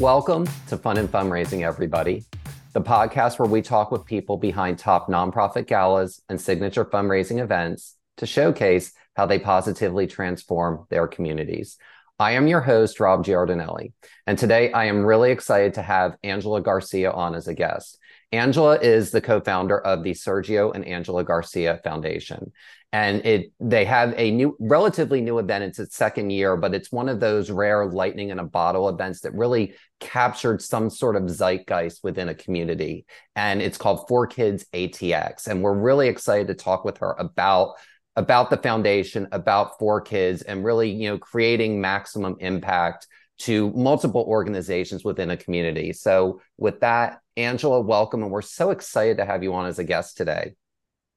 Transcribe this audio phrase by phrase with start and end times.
[0.00, 2.24] Welcome to Fun and Fundraising, everybody,
[2.72, 7.94] the podcast where we talk with people behind top nonprofit galas and signature fundraising events
[8.16, 11.78] to showcase how they positively transform their communities.
[12.18, 13.92] I am your host, Rob Giardinelli,
[14.26, 17.98] and today I am really excited to have Angela Garcia on as a guest.
[18.30, 22.52] Angela is the co-founder of the Sergio and Angela Garcia Foundation.
[22.92, 25.64] And it they have a new relatively new event.
[25.64, 29.22] It's its second year, but it's one of those rare lightning in a bottle events
[29.22, 33.06] that really captured some sort of zeitgeist within a community.
[33.34, 35.48] And it's called FOREKids ATX.
[35.48, 37.74] And we're really excited to talk with her about
[38.16, 43.06] about the foundation, about FOREKids, and really, you know, creating maximum impact
[43.36, 45.92] to multiple organizations within a community.
[45.92, 48.22] So, with that, Angela, welcome.
[48.22, 50.54] And we're so excited to have you on as a guest today.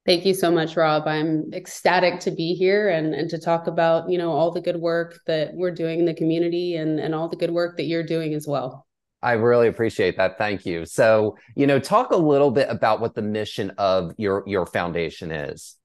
[0.07, 1.05] Thank you so much, Rob.
[1.05, 4.77] I'm ecstatic to be here and, and to talk about, you know, all the good
[4.77, 8.05] work that we're doing in the community and, and all the good work that you're
[8.05, 8.87] doing as well.
[9.21, 10.37] I really appreciate that.
[10.37, 10.85] Thank you.
[10.85, 15.31] So, you know, talk a little bit about what the mission of your your foundation
[15.31, 15.75] is.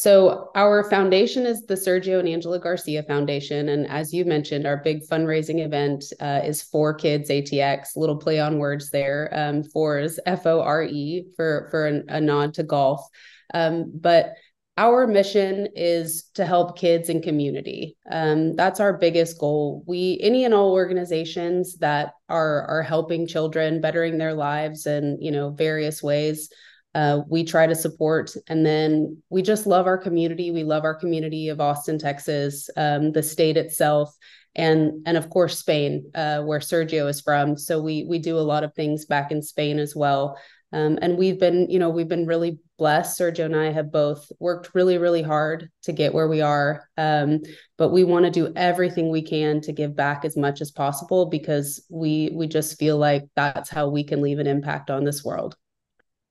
[0.00, 3.68] So, our foundation is the Sergio and Angela Garcia Foundation.
[3.68, 8.56] And as you mentioned, our big fundraising event uh, is FOREKids ATX, little play on
[8.56, 9.28] words there.
[9.30, 13.06] Um, four is F O R E for, for an, a nod to golf.
[13.52, 14.36] Um, but
[14.78, 17.98] our mission is to help kids and community.
[18.10, 19.84] Um, that's our biggest goal.
[19.86, 25.30] We, any and all organizations that are are helping children, bettering their lives in you
[25.30, 26.48] know various ways
[26.94, 28.34] uh, we try to support.
[28.48, 30.50] And then we just love our community.
[30.50, 34.14] We love our community of Austin, Texas, um, the state itself,
[34.56, 37.56] and and of course Spain, uh, where Sergio is from.
[37.56, 40.38] So we we do a lot of things back in Spain as well.
[40.72, 43.18] Um, and we've been, you know, we've been really blessed.
[43.18, 46.88] Sergio and I have both worked really, really hard to get where we are.
[46.96, 47.40] Um,
[47.76, 51.26] but we want to do everything we can to give back as much as possible
[51.26, 55.24] because we we just feel like that's how we can leave an impact on this
[55.24, 55.56] world.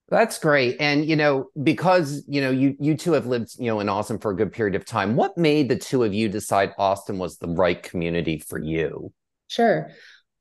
[0.09, 0.77] That's great.
[0.79, 4.17] And you know, because you know, you you two have lived, you know, in Austin
[4.17, 5.15] for a good period of time.
[5.15, 9.13] What made the two of you decide Austin was the right community for you?
[9.47, 9.89] Sure.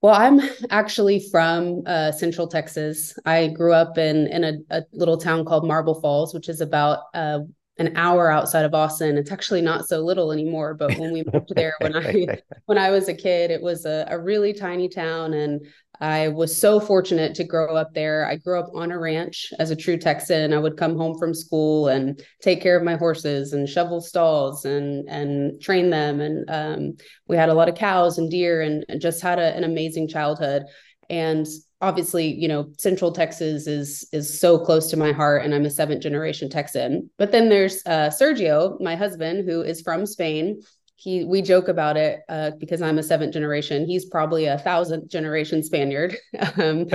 [0.01, 3.19] Well, I'm actually from uh, Central Texas.
[3.27, 7.01] I grew up in in a, a, little town called Marble Falls, which is about
[7.15, 7.41] uh,
[7.79, 9.17] an hour outside of Austin.
[9.17, 12.91] It's actually not so little anymore, but when we moved there when I when I
[12.91, 15.67] was a kid, it was a, a really tiny town, and
[16.01, 18.27] I was so fortunate to grow up there.
[18.27, 20.53] I grew up on a ranch as a true Texan.
[20.53, 24.65] I would come home from school and take care of my horses and shovel stalls
[24.65, 26.21] and and train them.
[26.21, 29.57] And um, we had a lot of cows and deer and, and just had a,
[29.57, 30.65] an amazing childhood.
[31.11, 31.47] And
[31.81, 35.71] obviously, you know, Central Texas is is so close to my heart, and I'm a
[35.71, 37.11] seventh generation Texan.
[37.19, 40.63] But then there's uh, Sergio, my husband, who is from Spain
[41.01, 43.87] he we joke about it uh, because I'm a seventh generation.
[43.87, 46.17] He's probably a thousandth generation Spaniard.
[46.57, 46.89] um,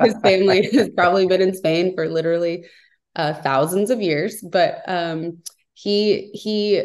[0.00, 2.66] his family has probably been in Spain for literally
[3.16, 4.40] uh, thousands of years.
[4.40, 5.38] But um,
[5.74, 6.84] he he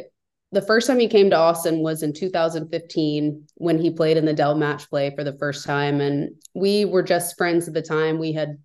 [0.51, 4.33] the first time he came to Austin was in 2015 when he played in the
[4.33, 8.17] Dell match play for the first time, and we were just friends at the time.
[8.17, 8.57] We had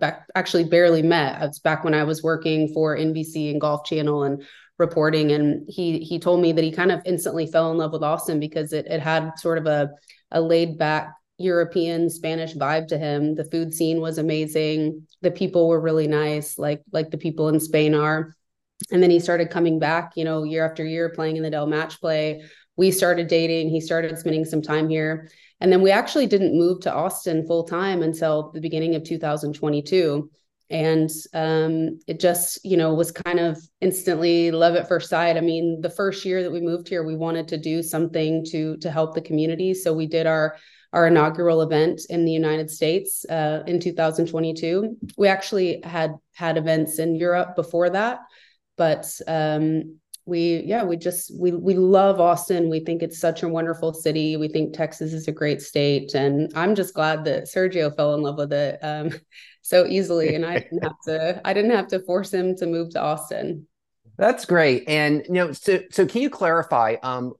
[0.00, 1.42] back actually barely met.
[1.42, 4.42] It's back when I was working for NBC and Golf Channel and
[4.78, 8.02] reporting and he he told me that he kind of instantly fell in love with
[8.02, 9.90] Austin because it it had sort of a
[10.30, 13.34] a laid back European Spanish vibe to him.
[13.34, 15.06] The food scene was amazing.
[15.22, 18.34] The people were really nice, like like the people in Spain are.
[18.92, 21.66] And then he started coming back, you know, year after year playing in the Dell
[21.66, 22.44] match play.
[22.76, 23.70] We started dating.
[23.70, 25.28] He started spending some time here.
[25.60, 30.30] And then we actually didn't move to Austin full time until the beginning of 2022
[30.70, 35.36] and um, it just you know was kind of instantly love at first sight.
[35.36, 38.76] I mean the first year that we moved here we wanted to do something to
[38.78, 39.74] to help the community.
[39.74, 40.56] So we did our
[40.92, 46.98] our inaugural event in the united states uh, in 2022 we actually had had events
[46.98, 48.20] in europe before that
[48.78, 52.68] but um, we yeah we just we we love austin.
[52.68, 54.36] We think it's such a wonderful city.
[54.36, 56.14] We think texas is a great state.
[56.14, 59.12] And i'm just glad that sergio fell in love with it um,
[59.62, 60.34] so easily.
[60.34, 63.66] And i didn't have to i didn't have to force him to move to austin.
[64.18, 64.82] That's great.
[64.88, 67.32] And you know so so can you clarify um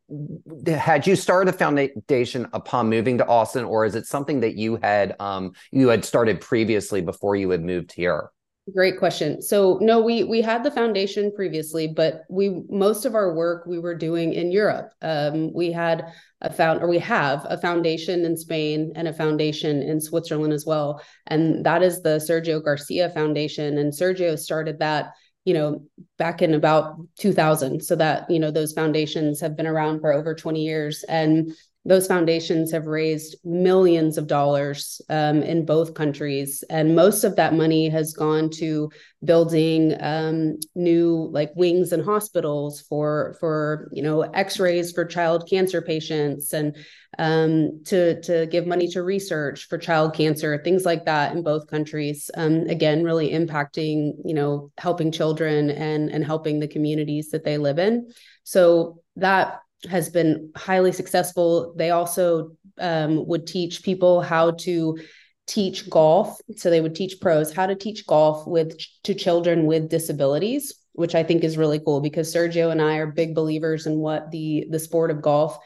[0.66, 4.78] had you started the foundation upon moving to austin or is it something that you
[4.82, 8.30] had um you had started previously before you had moved here
[8.74, 9.40] Great question.
[9.40, 13.78] So no, we we had the foundation previously, but we most of our work we
[13.78, 14.90] were doing in Europe.
[15.00, 16.12] Um, we had
[16.42, 20.66] a found or we have a foundation in Spain and a foundation in Switzerland as
[20.66, 23.78] well, and that is the Sergio Garcia Foundation.
[23.78, 25.12] And Sergio started that,
[25.44, 25.82] you know,
[26.18, 27.80] back in about 2000.
[27.82, 31.52] So that you know those foundations have been around for over 20 years, and
[31.88, 36.62] those foundations have raised millions of dollars um, in both countries.
[36.68, 38.90] And most of that money has gone to
[39.24, 45.80] building um, new like wings and hospitals for for you know x-rays for child cancer
[45.80, 46.76] patients and
[47.18, 51.68] um, to to give money to research for child cancer things like that in both
[51.68, 52.30] countries.
[52.34, 57.56] Um, again really impacting you know helping children and and helping the communities that they
[57.56, 58.10] live in.
[58.44, 61.74] So that has been highly successful.
[61.76, 64.98] They also um, would teach people how to
[65.46, 66.40] teach golf.
[66.56, 71.14] So they would teach pros how to teach golf with to children with disabilities, which
[71.14, 74.66] I think is really cool because Sergio and I are big believers in what the
[74.70, 75.58] the sport of golf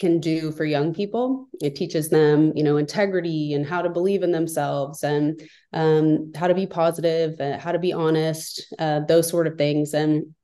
[0.00, 1.46] can do for young people.
[1.60, 5.40] It teaches them, you know, integrity and how to believe in themselves and
[5.72, 9.94] um, how to be positive, uh, how to be honest, uh, those sort of things.
[9.94, 10.34] And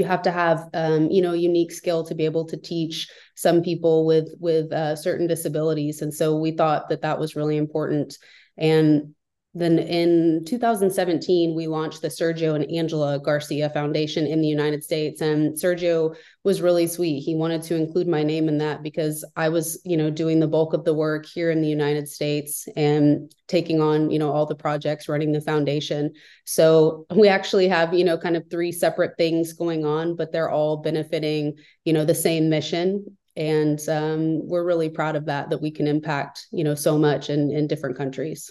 [0.00, 3.62] you have to have um, you know unique skill to be able to teach some
[3.62, 6.00] people with with uh, certain disabilities.
[6.00, 8.16] And so we thought that that was really important.
[8.56, 9.14] And
[9.52, 15.20] then in 2017, we launched the Sergio and Angela Garcia Foundation in the United States.
[15.20, 16.14] And Sergio
[16.44, 17.20] was really sweet.
[17.20, 20.46] He wanted to include my name in that because I was, you know, doing the
[20.46, 24.46] bulk of the work here in the United States and taking on, you know, all
[24.46, 26.12] the projects, running the foundation.
[26.44, 30.50] So we actually have, you know, kind of three separate things going on, but they're
[30.50, 33.04] all benefiting, you know, the same mission
[33.36, 37.30] and um, we're really proud of that that we can impact you know so much
[37.30, 38.50] in in different countries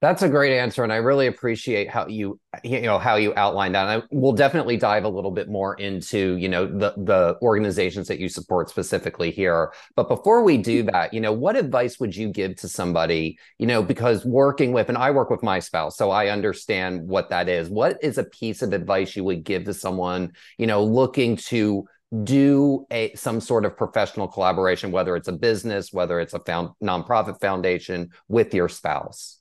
[0.00, 3.74] that's a great answer, and I really appreciate how you you know how you outlined
[3.74, 3.86] that.
[3.86, 8.08] And I will definitely dive a little bit more into you know the the organizations
[8.08, 9.74] that you support specifically here.
[9.96, 10.92] But before we do mm-hmm.
[10.92, 13.38] that, you know, what advice would you give to somebody?
[13.58, 17.28] You know, because working with and I work with my spouse, so I understand what
[17.28, 17.68] that is.
[17.68, 21.84] What is a piece of advice you would give to someone you know looking to
[22.24, 26.70] do a some sort of professional collaboration, whether it's a business, whether it's a found
[26.82, 29.39] nonprofit foundation with your spouse?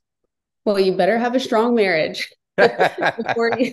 [0.65, 2.29] Well, you better have a strong marriage.
[2.59, 3.71] before you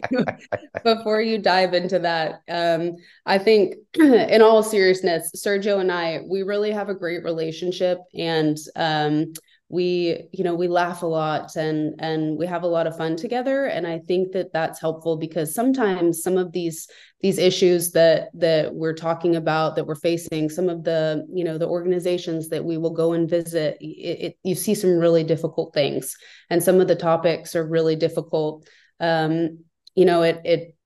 [0.84, 2.92] before you dive into that um,
[3.26, 8.56] i think in all seriousness sergio and i we really have a great relationship and
[8.76, 9.32] um,
[9.68, 13.16] we you know we laugh a lot and and we have a lot of fun
[13.16, 13.66] together.
[13.66, 16.88] And i think that that's helpful because sometimes some of these
[17.20, 21.58] these issues that that we're talking about that we're facing some of the you know
[21.58, 25.74] the organizations that we will go and visit it, it, you see some really difficult
[25.74, 26.16] things.
[26.50, 28.68] And some of the topics are really difficult.
[29.00, 29.64] Um
[29.96, 30.76] you know it it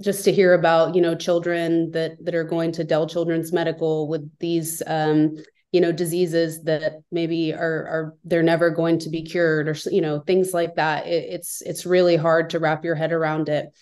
[0.00, 4.08] just to hear about you know children that that are going to Dell Children's Medical
[4.08, 5.36] with these um,
[5.72, 10.00] you know diseases that maybe are are they're never going to be cured or you
[10.00, 11.06] know things like that.
[11.06, 13.72] It, it's it's really hard to wrap your head around it.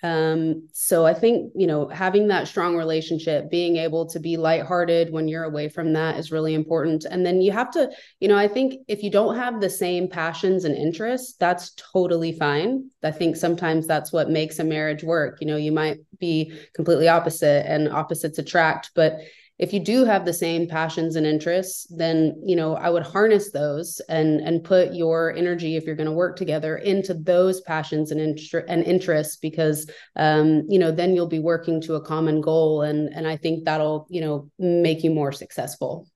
[0.00, 5.10] Um, so i think you know having that strong relationship being able to be lighthearted
[5.10, 7.04] when you're away from that is really important.
[7.04, 7.90] And then you have to
[8.20, 12.32] you know i think if you don't have the same passions and interests that's totally
[12.32, 12.90] fine.
[13.02, 15.38] I think sometimes that's what makes a marriage work.
[15.40, 19.18] You know you might be completely opposite and opposites attract but
[19.58, 23.50] if you do have the same passions and interests then you know i would harness
[23.50, 28.10] those and and put your energy if you're going to work together into those passions
[28.10, 32.40] and inter- and interests because um you know then you'll be working to a common
[32.40, 36.06] goal and and i think that'll you know make you more successful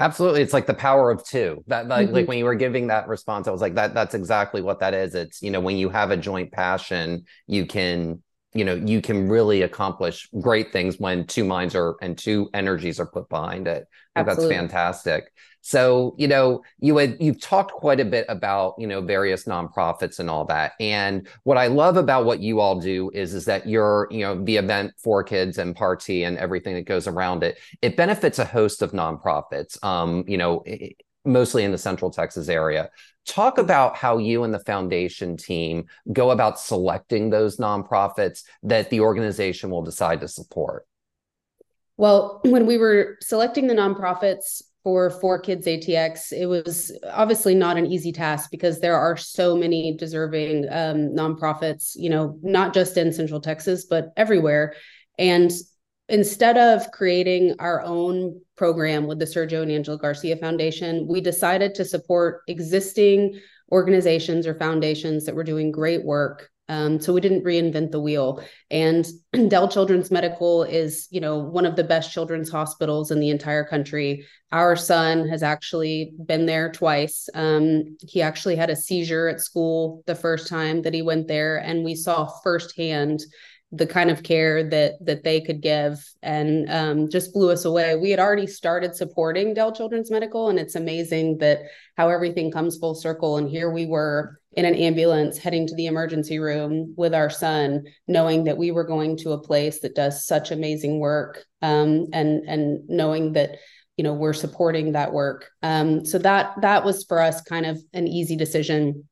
[0.00, 0.42] Absolutely.
[0.42, 1.62] It's like the power of two.
[1.68, 2.14] That like, mm-hmm.
[2.14, 4.94] like when you were giving that response, I was like, that that's exactly what that
[4.94, 5.14] is.
[5.14, 8.20] It's, you know, when you have a joint passion, you can
[8.54, 13.00] you know you can really accomplish great things when two minds are and two energies
[13.00, 13.86] are put behind it.
[14.14, 15.32] That's fantastic.
[15.62, 20.18] So you know you had you've talked quite a bit about you know various nonprofits
[20.18, 20.72] and all that.
[20.80, 24.42] And what i love about what you all do is is that you're you know
[24.44, 27.58] the event FOREKids and party and everything that goes around it.
[27.80, 29.82] It benefits a host of nonprofits.
[29.84, 30.64] Um you know
[31.24, 32.90] mostly in the central texas area
[33.24, 39.00] Talk about how you and the foundation team go about selecting those nonprofits that the
[39.00, 40.86] organization will decide to support.
[41.96, 47.86] Well, when we were selecting the nonprofits for FOREKids ATX, it was obviously not an
[47.86, 53.12] easy task because there are so many deserving um, nonprofits, you know, not just in
[53.12, 54.74] Central Texas, but everywhere.
[55.16, 55.52] And
[56.12, 61.74] instead of creating our own program with the Sergio and Angela Garcia Foundation, we decided
[61.74, 63.40] to support existing
[63.72, 66.50] organizations or foundations that were doing great work.
[66.68, 68.44] Um, so we didn't reinvent the wheel.
[68.70, 69.06] And
[69.48, 73.64] Dell Children's Medical is, you know, one of the best children's hospitals in the entire
[73.64, 74.26] country.
[74.52, 77.30] Our son has actually been there twice.
[77.32, 81.56] Um, he actually had a seizure at school the first time that he went there,
[81.56, 83.22] and we saw firsthand
[83.74, 87.96] the kind of care that that they could give and um, just blew us away.
[87.96, 91.60] We had already started supporting dell children's medical and it's amazing that
[91.96, 93.38] how everything comes full circle.
[93.38, 97.84] And here we were in an ambulance heading to the emergency room with our son
[98.06, 102.46] knowing that we were going to a place that does such amazing work um, and
[102.46, 103.56] and knowing that
[103.96, 105.48] you know we're supporting that work.
[105.62, 109.08] Um, so that that was for us kind of an easy decision.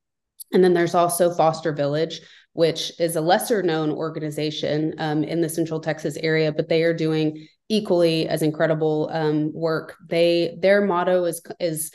[0.52, 2.20] And then there's also foster village
[2.52, 6.94] which is a lesser known organization um, in the central texas area but they are
[6.94, 9.96] doing equally as incredible um, work.
[10.06, 11.92] They their motto is is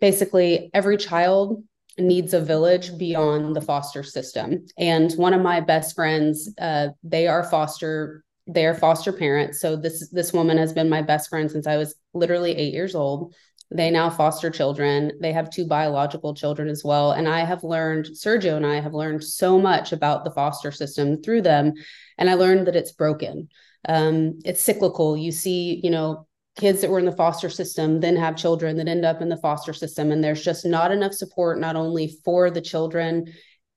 [0.00, 1.64] basically every child
[1.98, 4.66] needs a village beyond the foster system.
[4.76, 9.60] And one of my best friends uh, they are foster they're foster parents.
[9.60, 12.94] So this this woman has been my best friend since i was literally eight years
[12.94, 13.34] old
[13.74, 15.12] they now foster children.
[15.20, 17.10] They have two biological children as well.
[17.10, 21.20] And i have learned sergio and i have learned so much about the foster system
[21.20, 21.74] through them.
[22.16, 23.48] And i learned that it's broken.
[23.86, 25.16] Um, it's cyclical.
[25.16, 26.26] You see you know
[26.56, 29.36] kids that were in the foster system then have children that end up in the
[29.38, 30.12] foster system.
[30.12, 33.26] And there's just not enough support not only for the children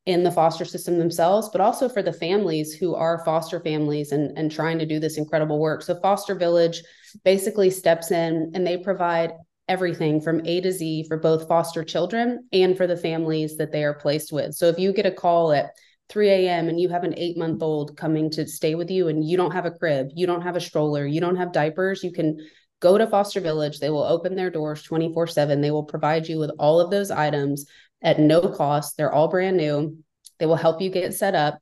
[0.06, 4.38] in the foster system themselves, but also for the families who are foster families and,
[4.38, 5.82] and trying to do this incredible work.
[5.82, 6.82] So, Foster Village
[7.26, 9.32] basically steps in and they provide
[9.68, 13.84] everything from A to Z for both foster children and for the families that they
[13.84, 14.54] are placed with.
[14.56, 15.72] So, if you get a call at
[16.10, 16.70] 3 a.m.
[16.70, 19.52] and you have an eight month old coming to stay with you and you don't
[19.52, 22.38] have a crib, you don't have a stroller, you don't have diapers, you can
[22.80, 23.80] go to Foster Village.
[23.80, 25.62] They will open their doors 24 7.
[25.62, 27.66] They will provide you with all of those items
[28.02, 28.98] at no cost.
[28.98, 29.98] They're all brand new.
[30.40, 31.60] They will help you get set up.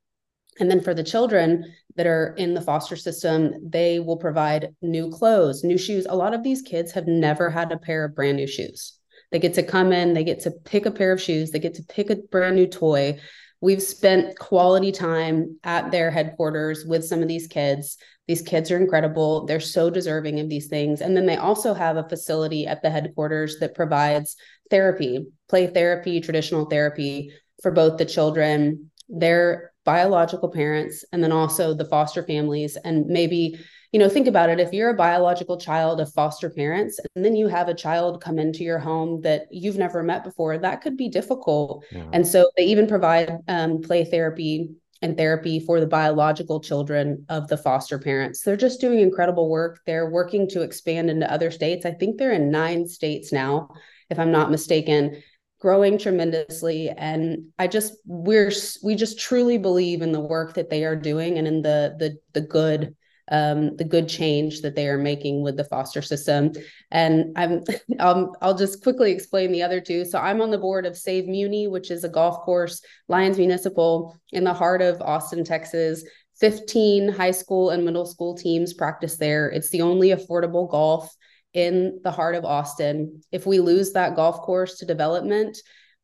[0.59, 5.10] And then for the children that are in the foster system, they will provide new
[5.10, 6.06] clothes, new shoes.
[6.10, 8.98] A lot of these kids have never had a pair of brand new shoes.
[9.32, 11.75] They get to come in, they get to pick a pair of shoes, they get
[11.75, 13.20] to pick a brand new toy.
[13.62, 17.98] We've spent quality time at their headquarters with some of these kids.
[18.28, 19.46] These kids are incredible.
[19.46, 21.02] They're so deserving of these things.
[21.02, 24.36] And then they also have a facility at the headquarters that provides
[24.70, 31.74] therapy, play therapy, traditional therapy for both the children, their biological parents, and then also
[31.74, 32.75] the foster families.
[32.84, 33.58] And maybe,
[33.92, 37.36] you know, think about it if you're a biological child of foster parents, and then
[37.36, 40.98] you have a child come into your home that you've never met before, that could
[40.98, 41.86] be difficult.
[41.92, 42.10] Yeah.
[42.12, 47.48] And so they even provide um, play therapy and therapy for the biological children of
[47.48, 48.42] the foster parents.
[48.42, 49.82] They're just doing incredible work.
[49.86, 51.86] They're working to expand into other states.
[51.86, 53.70] I think they're in nine states now,
[54.10, 55.22] if I'm not mistaken
[55.65, 58.51] growing tremendously and i just we're
[58.84, 62.15] we just truly believe in the work that they are doing and in the the
[62.34, 62.95] the good
[63.31, 66.51] um, the good change that they are making with the foster system.
[66.91, 67.63] And I'm
[68.00, 70.05] um, I'll just quickly explain the other two.
[70.05, 74.15] So I'm on the board of Save Muni, which is a golf course, Lions Municipal,
[74.31, 76.03] in the heart of Austin, Texas.
[76.39, 79.50] 15 high school and middle school teams practice there.
[79.50, 81.10] It's the only affordable golf
[81.55, 83.21] in the heart of Austin.
[83.31, 85.57] If we lose that golf course to development,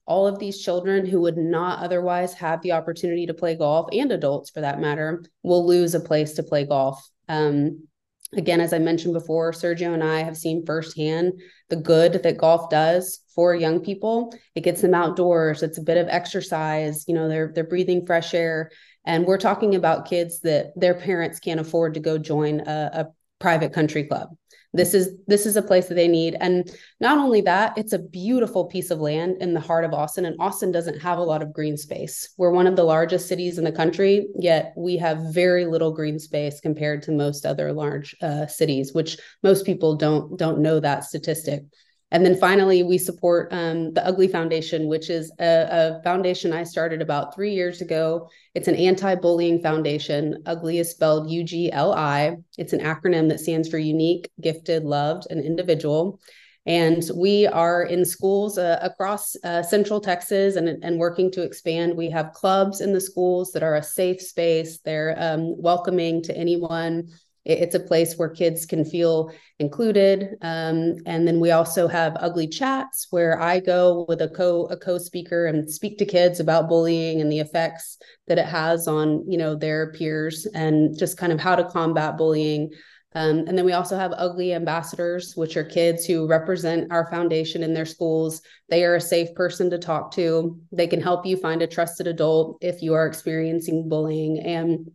[0.08, 4.12] all of these children who would not otherwise have the opportunity to play golf and
[4.12, 7.06] adults for that matter will lose a place to play golf.
[7.28, 7.88] Um,
[8.34, 11.34] again, as I mentioned before, Sergio and I have seen firsthand
[11.70, 14.34] the good that golf does for young people.
[14.56, 15.64] It gets them outdoors.
[15.64, 17.04] It's a bit of exercise.
[17.08, 18.72] You know, they're they're breathing fresh air,
[19.06, 23.08] and we're talking about kids that their parents can't afford to go join a, a
[23.40, 24.30] private country club
[24.74, 26.38] this is this is a place that they need.
[26.40, 30.26] And not only that it's a beautiful piece of land in the heart of austin
[30.26, 32.34] and austin doesn't have a lot of green space.
[32.38, 36.20] We're one of the largest cities in the country yet we have very little green
[36.20, 41.04] space compared to most other large uh, cities which most people don't don't know that
[41.04, 41.64] statistic
[42.12, 46.64] and then finally, we support um, the Ugly Foundation, which is a, a, foundation I
[46.64, 48.30] started about three years ago.
[48.54, 50.44] It's an anti bullying foundation.
[50.46, 52.36] Ugly is spelled U G L I.
[52.58, 56.20] It's an acronym that stands for Unique, Gifted, Loved, and Individual.
[56.66, 61.98] And we are in schools uh, across uh, Central Texas and, and working to expand.
[61.98, 66.38] We have clubs in the schools that are a safe space, they're um, welcoming to
[66.38, 67.08] anyone
[67.44, 72.48] it's a place where kids can feel included um, and then we also have ugly
[72.48, 77.22] chats where i go with a co a co-speaker and speak to kids about bullying
[77.22, 81.40] and the effects that it has on you know their peers and just kind of
[81.40, 82.72] how to combat bullying.
[83.14, 87.62] Um, and then we also have ugly ambassadors which are kids who represent our foundation
[87.62, 88.42] in their schools.
[88.70, 90.58] They are a safe person to talk to.
[90.72, 94.40] They can help you find a trusted adult if you are experiencing bullying.
[94.40, 94.92] And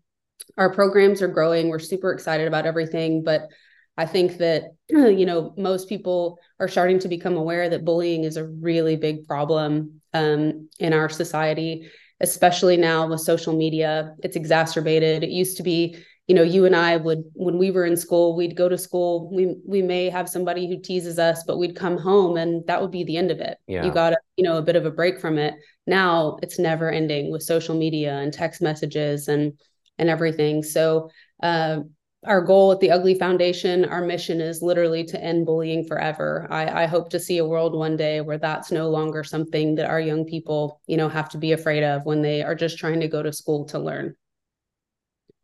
[0.57, 1.69] our programs are growing.
[1.69, 3.49] We're super excited about everything, but
[3.97, 8.37] I think that you know most people are starting to become aware that bullying is
[8.37, 11.89] a really big problem um, in our society.
[12.21, 15.23] especially now with social media, it's exacerbated.
[15.23, 18.37] It used to be you know you and i would when we were in school
[18.37, 21.97] we'd go to school we we may have somebody who teases us but we'd come
[21.97, 23.85] home and that would be the end of it yeah.
[23.85, 25.55] you got a, you know a bit of a break from it
[25.87, 29.53] now it's never ending with social media and text messages and
[29.99, 30.63] and everything.
[30.63, 31.11] So
[31.43, 31.81] uh,
[32.25, 36.47] our goal at the ugly foundation our mission is literally to end bullying forever.
[36.51, 39.89] I, I hope to see a world one day where that's no longer something that
[39.89, 43.01] our young people you know have to be afraid of when they are just trying
[43.01, 44.17] to go to school to learn.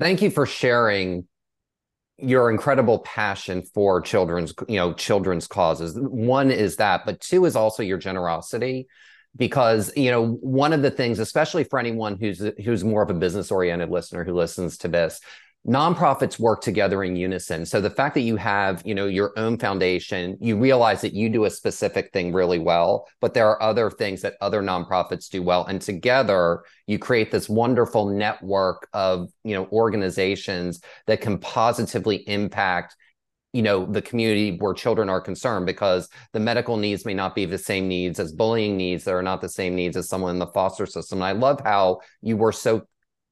[0.00, 1.28] Thank you for sharing
[2.18, 5.96] your incredible passion for children's you know children's causes.
[5.96, 8.88] One is that but two is also your generosity
[9.36, 13.14] because you know one of the things especially for anyone who's who's more of a
[13.14, 15.20] business oriented listener who listens to this
[15.66, 17.64] nonprofits work together in unison.
[17.64, 21.28] So the fact that you have you know your own foundation you realize that you
[21.28, 25.42] do a specific thing really well but there are other things that other nonprofits do
[25.42, 25.64] well.
[25.66, 32.96] And together you create this wonderful network of you know organizations that can positively impact
[33.52, 37.44] you know the community where children are concerned because the medical needs may not be
[37.44, 40.38] the same needs as bullying needs that are not the same needs as someone in
[40.38, 41.18] the foster system.
[41.18, 42.82] And i love how you were so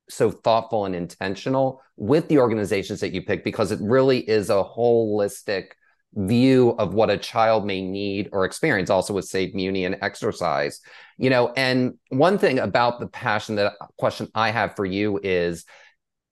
[0.09, 4.65] so thoughtful and intentional with the organizations that you pick because it really is a
[4.65, 5.69] holistic
[6.15, 10.81] view of what a child may need or experience also with save muni and exercise.
[11.17, 15.65] You know and one thing about the passion that question i have for you is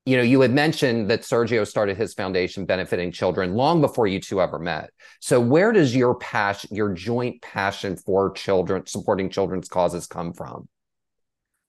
[0.08, 4.18] you know you had mentioned that sergio started his foundation benefiting children long before you
[4.18, 4.88] two ever met.
[5.20, 10.66] So where does your passion your joint passion for children supporting children's causes come from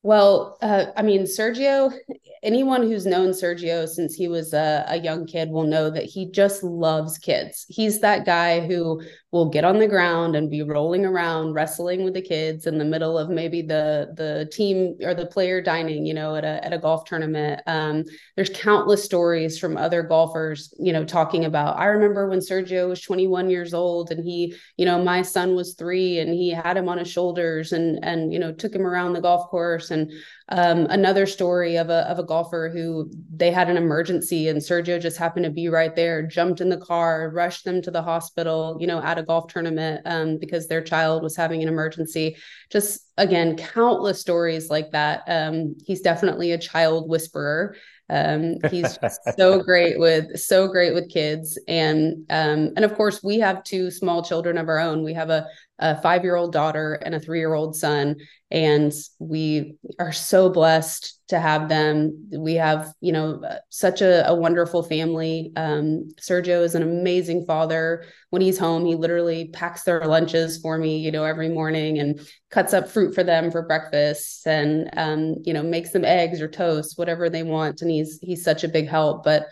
[0.01, 1.93] well, uh, I mean, Sergio,
[2.41, 6.31] anyone who's known Sergio since he was a, a, young kid will know that he
[6.31, 7.65] just loves kids.
[7.67, 9.01] He's that guy who
[9.31, 12.85] will get on the ground and be rolling around, wrestling with the kids in the
[12.85, 16.73] middle of maybe the the team or the player dining, you know, at a at
[16.73, 17.61] a golf tournament.
[17.67, 21.77] Um, there's countless stories from other golfers, you know, talking about.
[21.77, 25.75] I remember when Sergio was 21 years old and he, you know, my son was
[25.75, 29.13] three and he had him on his shoulders and and you know took him around
[29.13, 30.11] the golf course and
[30.49, 34.99] um, another story of a, of a golfer who they had an emergency and Sergio
[34.99, 38.77] just happened to be right there, jumped in the car, rushed them to the hospital,
[38.79, 42.35] you know, at a golf tournament um, because their child was having an emergency.
[42.71, 45.23] Just again, countless stories like that.
[45.27, 47.75] Um, he's definitely a child whisperer.
[48.09, 48.97] Um, he's
[49.37, 53.91] so great with so great with kids, and um, and of course we have two
[53.91, 55.03] small children of our own.
[55.03, 55.47] We have a,
[55.79, 58.17] a five year old daughter and a three year old son,
[58.51, 62.29] and we are so blessed to have them.
[62.31, 65.51] We have you know such a, a wonderful family.
[65.55, 68.05] Um, sergio is an amazing father.
[68.29, 72.19] When he's home he literally packs their lunches for me you know every morning and
[72.51, 76.47] cuts up fruit for them for breakfast and um, you know makes them eggs or
[76.47, 77.81] toast whatever they want.
[77.81, 79.23] And he's he's such a big help.
[79.23, 79.47] But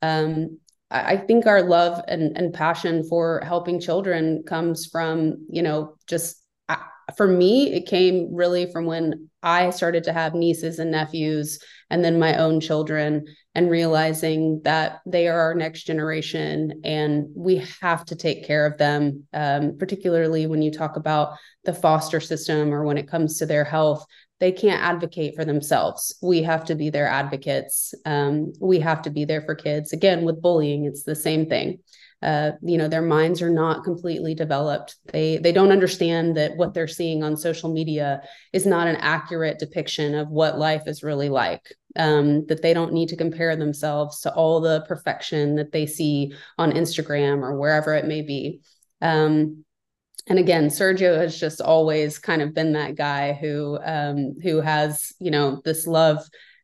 [0.00, 0.58] um,
[0.92, 6.42] I think our love and, and passion for helping children comes from, you know, just
[7.16, 11.58] for me, it came really from when I started to have nieces and nephews
[11.90, 17.64] and then my own children and realizing that they are our next generation and we
[17.80, 22.72] have to take care of them, um, particularly when you talk about the foster system
[22.72, 24.06] or when it comes to their health.
[24.42, 26.14] They can't advocate for themselves.
[26.20, 27.94] We have to be their advocates.
[28.04, 29.94] Um, we have to be there for kids.
[29.94, 31.78] Again, with bullying, it's the same thing
[32.22, 36.72] uh, you know their minds are not completely developed they they don't understand that what
[36.72, 41.28] they're seeing on social media is not an accurate depiction of what life is really
[41.28, 45.86] like um, that they don't need to compare themselves to all the perfection that they
[45.86, 48.60] see on instagram or wherever it may be
[49.00, 49.64] um,
[50.28, 55.12] and again sergio has just always kind of been that guy who um, who has
[55.18, 56.18] you know this love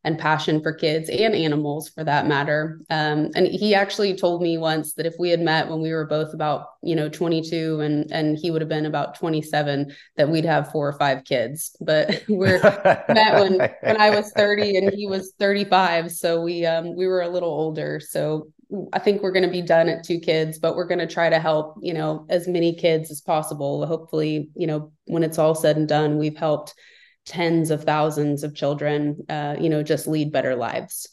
[0.04, 2.80] and passion for kids and animals for that matter.
[2.88, 6.06] Um, and he actually told me once that if we had met when we were
[6.06, 10.44] both about, you know, 22 and and he would have been about 27, that we'd
[10.44, 11.76] have four or five kids.
[11.80, 12.61] But we're
[13.08, 16.12] met when when I was 30 and he was 35.
[16.12, 18.00] So we um we were a little older.
[18.00, 18.48] So
[18.92, 21.31] I think we're going to be done at two kids, but we're going to try
[21.31, 23.87] to help, you know, as many kids as possible.
[23.87, 26.74] Hopefully, you know, when it's all said and done, we've helped
[27.24, 31.09] tens of thousands of children, uh, you know, just lead better lives.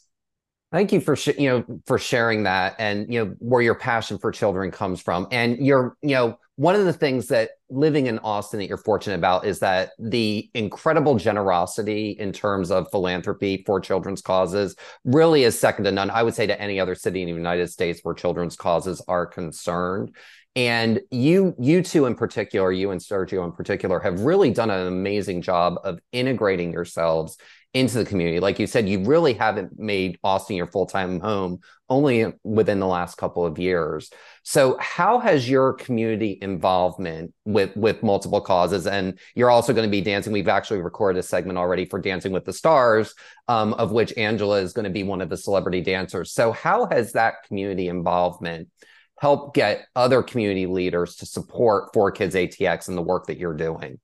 [0.72, 4.18] Thank you for sh- you know for sharing that and you know where your passion
[4.18, 8.18] for children comes from and you're you know one of the things that living in
[8.20, 13.78] Austin that you're fortunate about is that the incredible generosity in terms of philanthropy for
[13.78, 16.10] children's causes really is second to none.
[16.10, 19.26] I would say to any other city in the United States where children's causes are
[19.26, 20.16] concerned.
[20.54, 24.86] And you, you two in particular, you and Sergio in particular, have really done an
[24.86, 27.36] amazing job of integrating yourselves
[27.76, 28.40] into the community.
[28.40, 31.60] Like you said, you really haven't made Austin your full time home
[31.90, 34.10] only within the last couple of years.
[34.44, 38.86] So, how has your community involvement with with multiple causes?
[38.86, 40.32] And you're also going to be dancing.
[40.32, 43.14] We've actually recorded a segment already for Dancing with the Stars,
[43.46, 46.32] um, of which Angela is going to be one of the celebrity dancers.
[46.32, 48.68] So, how has that community involvement?
[49.18, 53.98] helped get other community leaders to support FOREKids ATX and the work that you're doing?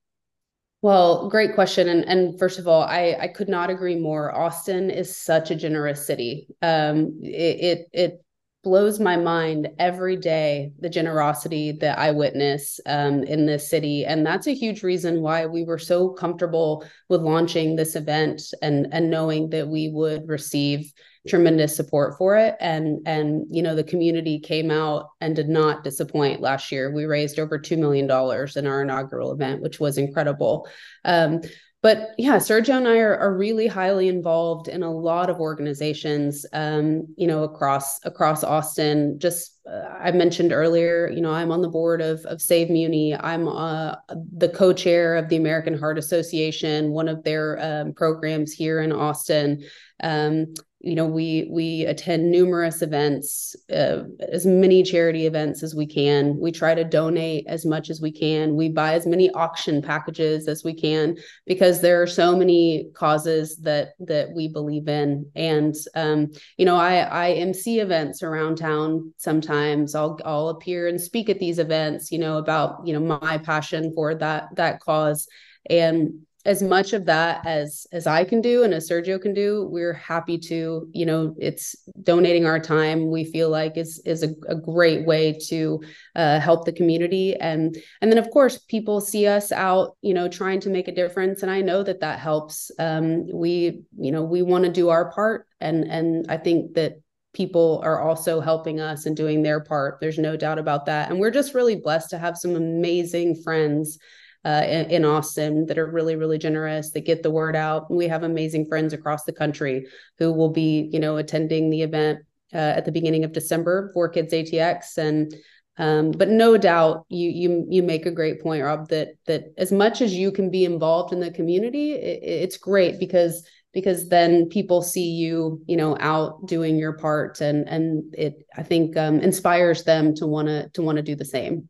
[0.82, 1.88] Well, great question.
[1.88, 4.34] And, and first of all, I, I could not agree more.
[4.36, 6.48] Austin is such a generous city.
[6.60, 8.24] Um, it, it, it
[8.62, 14.24] blows my mind every day the generosity that I witness um, in this city, and
[14.24, 19.10] that's a huge reason why we were so comfortable with launching this event and and
[19.10, 20.92] knowing that we would receive
[21.28, 22.56] tremendous support for it.
[22.60, 26.92] And and you know the community came out and did not disappoint last year.
[26.92, 30.68] We raised over 2 million dollars in our inaugural event which was incredible.
[31.04, 31.40] Um,
[31.82, 36.46] but yeah sergio and i are, are really highly involved in a lot of organizations
[36.52, 39.18] um, you know across across austin.
[39.18, 43.14] Just uh, i mentioned earlier you know i'm on the board of, of save muni.
[43.14, 43.96] I'm uh,
[44.36, 49.64] the co-chair of the american heart association one of their um, programs here in austin.
[50.02, 55.86] Um, you know we we attend numerous events uh, as many charity events as we
[55.86, 56.38] can.
[56.38, 58.56] We try to donate as much as we can.
[58.56, 61.16] We buy as many auction packages as we can
[61.46, 65.30] because there are so many causes that that we believe in.
[65.36, 69.94] And um, you know i i mc events around town sometimes.
[69.94, 73.92] I'll i'll appear and speak at these events you know about you know my passion
[73.94, 75.28] for that that cause.
[75.70, 79.68] And as much of that as as I can do and as Sergio can do,
[79.70, 83.10] we're happy to, you know, it's donating our time.
[83.10, 85.80] We feel like is is a, a great way to
[86.16, 90.28] uh, help the community, and and then of course people see us out, you know,
[90.28, 92.70] trying to make a difference, and I know that that helps.
[92.78, 96.96] Um, we, you know, we want to do our part, and and I think that
[97.34, 99.98] people are also helping us and doing their part.
[100.00, 103.98] There's no doubt about that, and we're just really blessed to have some amazing friends
[104.44, 107.90] uh, in, in, Austin that are really, really generous, that get the word out.
[107.90, 109.86] We have amazing friends across the country
[110.18, 112.20] who will be, you know, attending the event
[112.52, 114.98] uh, at the beginning of December FOREKids ATX.
[114.98, 115.34] And
[115.78, 119.72] um, but no doubt you you you make a great point, Rob, that that as
[119.72, 124.48] much as you can be involved in the community, it, it's great because because then
[124.48, 129.20] people see you you know out doing your part and and it i think um,
[129.20, 131.68] inspires them to want to to want to do the same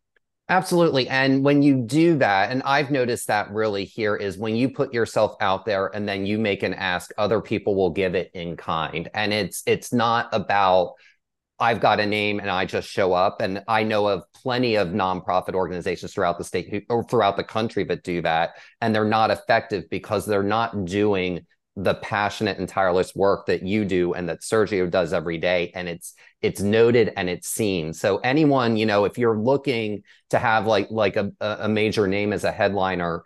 [0.49, 1.09] Absolutely.
[1.09, 4.93] And when you do that, and I've noticed that really here is when you put
[4.93, 8.57] yourself out there and then you make an ask, other people will give it in
[8.57, 9.09] kind.
[9.15, 10.95] And it's it's not about
[11.59, 13.41] I've got a name and I just show up.
[13.41, 17.85] And I know of plenty of nonprofit organizations throughout the state or throughout the country
[17.85, 18.57] that do that.
[18.81, 23.85] And they're not effective because they're not doing the passionate and tireless work that you
[23.85, 27.95] do and that Sergio does every day and it's it's noted and it's seen.
[27.95, 32.33] So anyone you know if you're looking to have like like a, a major name
[32.33, 33.23] as a headliner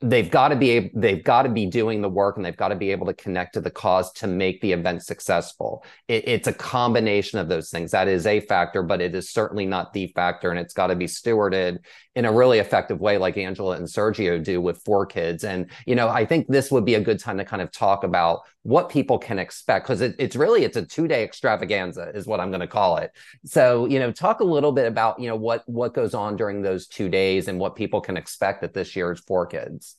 [0.00, 2.76] they've got to be they've got to be doing the work and they've got to
[2.76, 5.84] be able to connect to the cause to make the event successful.
[6.06, 7.90] It, it's a combination of those things.
[7.90, 10.96] That is a factor but it is certainly not the factor and it's got to
[10.96, 11.78] be stewarded
[12.14, 16.08] in a really effective way like angela and sergio do with FOREKids and you know
[16.08, 19.18] i think this would be a good time to kind of talk about what people
[19.18, 22.60] can expect because it, it's really it's a two day extravaganza is what i'm going
[22.60, 23.12] to call it
[23.44, 26.60] so you know talk a little bit about you know what what goes on during
[26.60, 29.94] those two days and what people can expect at this year's FOREKids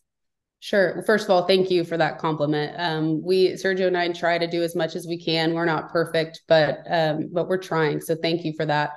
[0.61, 1.01] Sure.
[1.03, 2.75] First of all, thank you for that compliment.
[2.77, 5.53] Um, we Sergio and I try to do as much as we can.
[5.53, 8.01] We're not perfect, but um, but we're trying.
[8.01, 8.91] So thank you for that.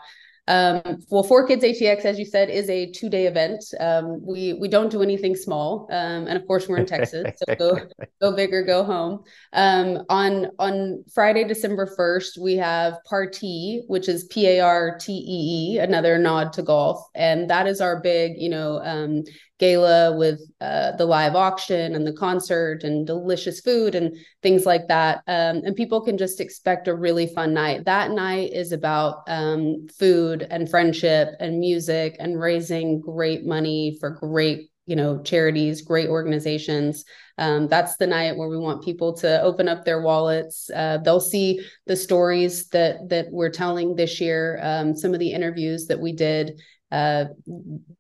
[0.49, 3.63] Um, well, FOREKids ATX, as you said, is a two-day event.
[3.79, 7.55] Um, we we don't do anything small, um, and of course, we're in Texas, so
[7.55, 7.79] go
[8.21, 9.23] go big or go home.
[9.53, 15.13] Um, on on Friday, December first, we have Partee, which is P A R T
[15.13, 19.23] E E, another nod to golf, and that is our big, you know, um,
[19.59, 24.89] gala with uh, the live auction and the concert and delicious food and things like
[24.89, 25.19] that.
[25.29, 27.85] Um, and people can just expect a really fun night.
[27.85, 34.11] That night is about um, food and friendship and music and raising great money for
[34.11, 37.05] great you know charities great organizations
[37.39, 41.21] um, that's the night where we want people to open up their wallets uh, they'll
[41.21, 46.01] see the stories that that we're telling this year um, some of the interviews that
[46.01, 46.61] we did
[46.93, 47.25] uh,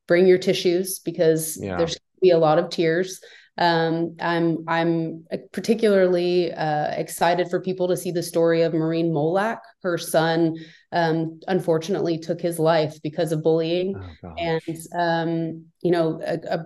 [0.06, 1.76] bring your tissues because yeah.
[1.76, 3.20] there's be a lot of tears
[3.58, 9.58] Um, I'm I'm particularly uh, excited for people to see the story of Maureen Molak.
[9.82, 10.56] Her son,
[10.90, 14.62] um, unfortunately, took his life because of bullying, oh, and
[14.94, 16.58] um, you know, a, a,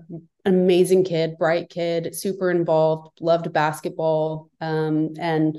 [0.44, 5.58] an amazing kid, bright kid, super involved, loved basketball, um, and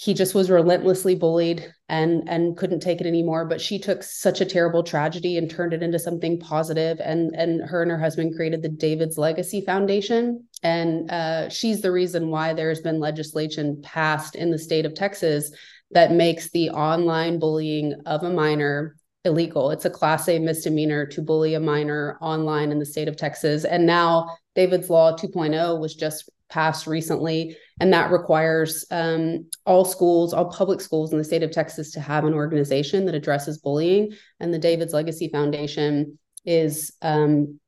[0.00, 3.44] he just was relentlessly bullied and and couldn't take it anymore.
[3.44, 7.00] But she took such a terrible tragedy and turned it into something positive.
[7.00, 10.44] And and her and her husband created the david's legacy foundation.
[10.62, 15.50] And uh, she's the reason why there's been legislation passed in the state of texas
[15.90, 19.72] that makes the online bullying of a minor illegal.
[19.72, 23.64] It's a class a misdemeanor to bully a minor online in the state of texas.
[23.64, 30.32] And now david's law 2.0 was just passed recently, and that requires um, all schools,
[30.32, 34.12] all public schools in the state of Texas to have an organization that addresses bullying.
[34.40, 37.60] And the David's Legacy Foundation is, um,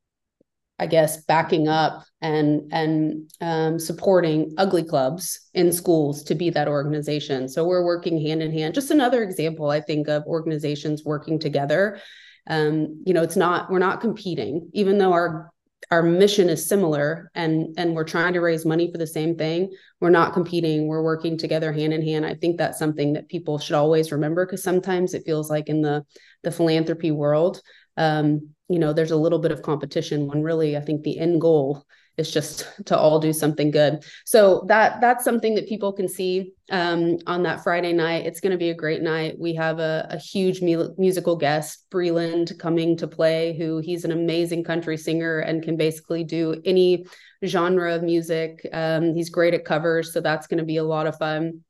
[0.78, 6.68] I guess, backing up and and um, supporting Ugly Clubs in schools to be that
[6.68, 7.48] organization.
[7.48, 8.74] So we're working hand in hand.
[8.74, 12.00] Just another example, I think, of organizations working together.
[12.48, 15.52] Um, you know, it's not we're not competing, even though our
[15.90, 19.72] our mission is similar and and we're trying to raise money for the same thing.
[20.00, 20.86] We're not competing.
[20.86, 22.26] We're working together hand in hand.
[22.26, 25.82] I think that's something that people should always remember because sometimes it feels like in
[25.82, 26.04] the
[26.42, 27.60] the philanthropy world
[27.96, 31.40] um, you know there's a little bit of competition when really i think the end
[31.40, 31.84] goal
[32.20, 34.04] is just to all do something good.
[34.24, 38.26] So that that's something that people can see um, on that Friday night.
[38.26, 39.36] It's going to be a great night.
[39.38, 43.56] We have a, a huge mu- musical guest, Breland, coming to play.
[43.58, 47.06] Who he's an amazing country singer and can basically do any
[47.44, 48.64] genre of music.
[48.72, 51.60] Um, he's great at covers, so that's going to be a lot of fun.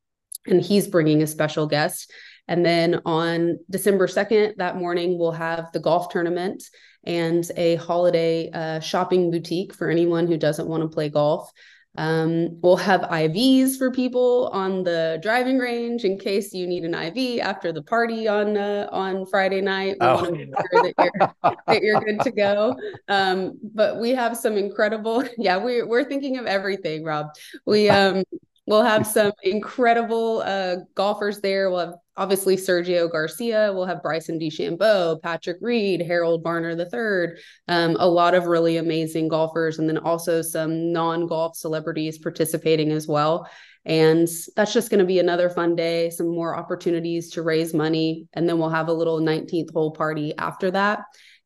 [0.47, 2.13] And he's bringing a special guest.
[2.51, 6.65] And then on December 2nd, that morning, we'll have the golf tournament
[7.05, 11.51] and a holiday uh, shopping boutique for anyone who doesn't want to play golf.
[11.97, 16.95] Um, we'll have IVs for people on the driving range in case you need an
[16.95, 19.97] IV after the party on uh, on Friday night.
[20.01, 20.15] We oh.
[20.17, 22.77] want to make sure that you're, that you're good to go.
[23.09, 27.27] Um, but we have some incredible, yeah, we're we're thinking of everything, Rob.
[27.65, 28.25] We um
[28.67, 31.71] we'll have some incredible uh, golfers there.
[31.71, 33.72] We'll have obviously Sergio Garcia.
[33.72, 39.28] We'll have Bryson DeChambeau, Patrick Reed, Harold Varner III, um, a lot of really amazing
[39.28, 43.48] golfers, and then also some non-golf celebrities participating as well.
[43.87, 48.28] And that's just going to be another fun day, some more opportunities to raise money.
[48.35, 51.00] And then we'll have a little 19th hole party after that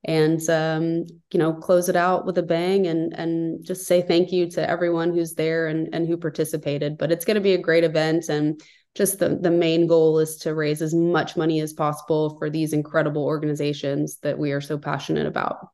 [0.07, 4.33] and um, you know close it out with a bang and and just say thank
[4.33, 7.59] you to everyone who's there and and who participated but it's going to be a
[7.59, 8.61] great event and
[8.95, 12.73] just the, the main goal is to raise as much money as possible for these
[12.73, 15.69] incredible organizations that we are so passionate about.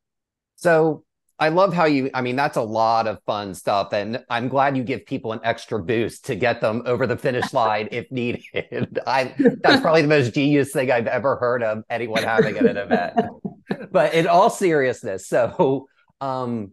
[0.57, 1.05] So
[1.39, 3.93] I love how you, I mean, that's a lot of fun stuff.
[3.93, 7.53] And I'm glad you give people an extra boost to get them over the finish
[7.55, 8.99] line if needed.
[9.07, 12.77] I, that's probably the most genius thing I've ever heard of anyone having at an
[12.77, 13.21] event.
[13.91, 15.89] but in all seriousness, so,
[16.21, 16.73] um,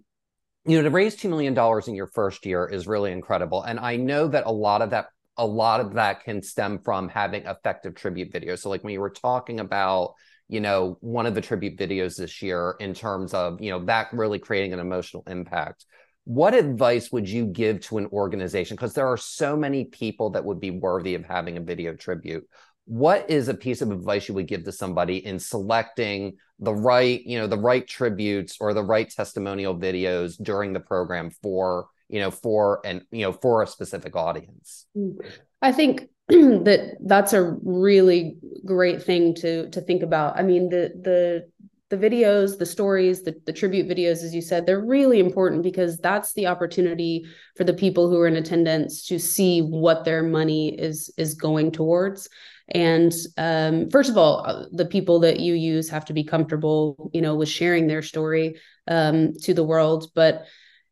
[0.66, 1.58] you know, to raise $2 million
[1.88, 3.64] in your first year is really incredible.
[3.64, 5.08] And I know that a lot of that
[5.38, 8.60] a lot of that can stem from having effective tribute videos.
[8.60, 10.14] So, like when you were talking about,
[10.50, 14.12] you know, one of the tribute videos this year in terms of, you know, that
[14.14, 15.86] really creating an emotional impact.
[16.24, 18.76] What advice would you give to an organization?
[18.76, 22.48] Because there are so many people that would be worthy of having a video tribute.
[22.86, 27.22] What is a piece of advice you would give to somebody in selecting the right,
[27.26, 32.20] you know, the right tributes or the right testimonial videos during the program for you
[32.20, 34.86] know for and you know for a specific audience.
[35.62, 40.38] I think that that's a really great thing to to think about.
[40.38, 41.50] I mean the the
[41.90, 45.98] the videos the stories the, the tribute videos as you said they're really important because
[46.00, 50.78] that's the opportunity for the people who are in attendance to see what their money
[50.78, 52.28] is is going towards.
[52.70, 57.10] And um, first of all uh, the people that you use have to be comfortable
[57.14, 60.12] you know with sharing their story um, to the world.
[60.14, 60.46] But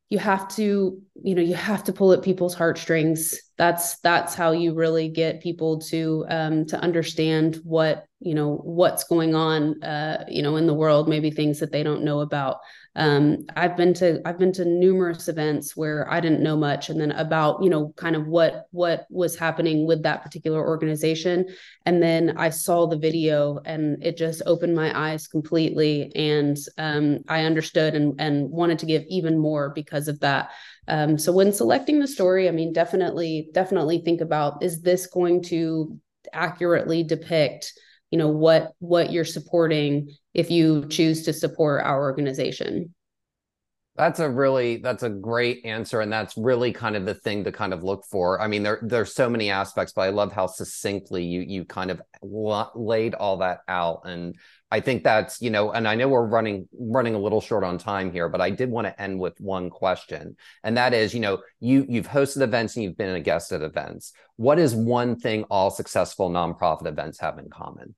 [0.09, 3.39] you have to you know you have to pull at people's heartstrings.
[3.57, 9.03] That's that's how you really get people to um to understand what you know what's
[9.05, 12.57] going on uh you know in the world maybe things that they don't know about
[12.95, 16.99] um, I've been to I've been to numerous events where I didn't know much, and
[16.99, 21.45] then about you know kind of what what was happening with that particular organization,
[21.86, 27.19] and then I saw the video, and it just opened my eyes completely, and um,
[27.27, 30.51] I understood and and wanted to give even more because of that.
[30.88, 35.43] Um, so when selecting the story, I mean, definitely definitely think about is this going
[35.43, 35.99] to
[36.34, 37.73] accurately depict
[38.10, 42.93] you know what what you're supporting if you choose to support our organization
[43.97, 47.51] That's a really that's a great answer, and that's really kind of the thing to
[47.53, 48.41] kind of look for.
[48.41, 51.89] I mean, there there's so many aspects, but I love how succinctly you you kind
[51.89, 54.35] of laid all that out, and
[54.69, 57.77] I think that's you know, and I know we're running running a little short on
[57.77, 61.21] time here, but I did want to end with one question, and that is, you
[61.21, 64.11] know, you you've hosted events and you've been a guest at events.
[64.35, 67.95] What is one thing all successful nonprofit events have in common?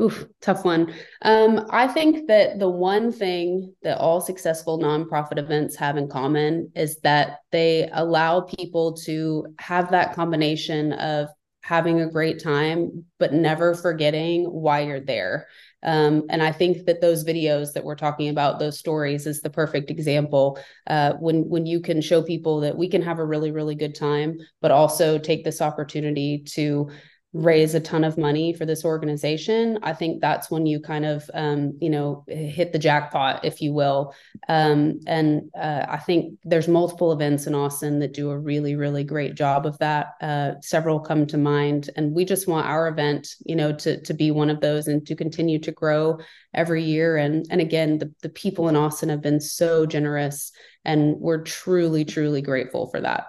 [0.00, 0.94] Oof, tough one.
[1.22, 6.70] Um, I think that the one thing that all successful nonprofit events have in common
[6.76, 11.28] is that they allow people to have that combination of
[11.62, 15.48] having a great time, but never forgetting why you're there.
[15.82, 19.50] Um, and I think that those videos that we're talking about, those stories, is the
[19.50, 20.58] perfect example.
[20.86, 23.94] Uh, when when you can show people that we can have a really really good
[23.94, 26.88] time, but also take this opportunity to
[27.34, 31.30] raise a ton of money for this organization i think that's when you kind of
[31.34, 34.14] um, you know hit the jackpot if you will.
[34.48, 39.04] Um, and uh, i think there's multiple events in austin that do a really really
[39.04, 40.14] great job of that.
[40.20, 44.14] Uh, several come to mind and we just want our event you know to to
[44.14, 46.18] be one of those and to continue to grow
[46.54, 47.16] every year.
[47.16, 50.50] And and again the, the people in austin have been so generous
[50.84, 53.26] and we're truly truly grateful for that.